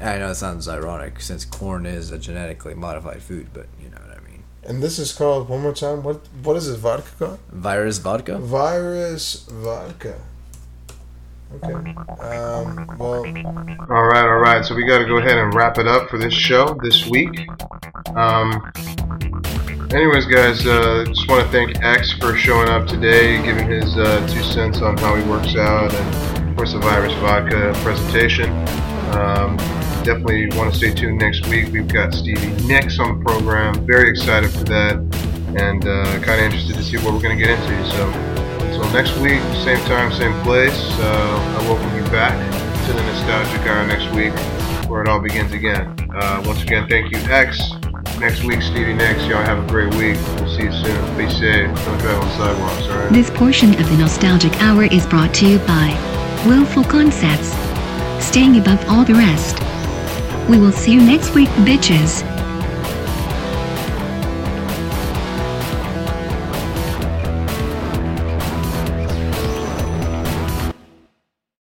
[0.00, 3.96] I know it sounds ironic since corn is a genetically modified food, but you know
[3.96, 4.15] what I mean.
[4.66, 6.02] And this is called one more time.
[6.02, 7.38] What what is this vodka called?
[7.52, 8.38] Virus vodka.
[8.38, 10.18] Virus vodka.
[11.54, 11.72] Okay.
[11.72, 13.24] Um, well.
[13.88, 14.64] All right, all right.
[14.64, 17.48] So we got to go ahead and wrap it up for this show this week.
[18.16, 18.72] Um,
[19.92, 24.26] anyways, guys, uh, just want to thank X for showing up today, giving his uh,
[24.26, 28.50] two cents on how he works out, and of course the virus vodka presentation.
[29.14, 29.56] Um,
[30.06, 31.66] definitely want to stay tuned next week.
[31.72, 33.74] We've got Stevie Nicks on the program.
[33.86, 34.94] Very excited for that,
[35.58, 37.90] and uh, kind of interested to see what we're going to get into.
[37.90, 38.08] So
[38.62, 40.78] until next week, same time, same place.
[41.00, 42.38] Uh, I welcome you back
[42.86, 44.32] to the Nostalgic Hour next week,
[44.88, 45.92] where it all begins again.
[46.14, 47.58] Uh, once again, thank you, X.
[48.20, 49.26] Next week, Stevie Nicks.
[49.26, 50.16] Y'all have a great week.
[50.38, 51.18] We'll see you soon.
[51.18, 51.66] Be safe.
[51.84, 53.12] Don't drive on sidewalks, alright?
[53.12, 55.98] This portion of the Nostalgic Hour is brought to you by
[56.46, 57.50] Willful Concepts.
[58.24, 59.66] Staying above all the rest.
[60.48, 62.35] We will see you next week, bitches.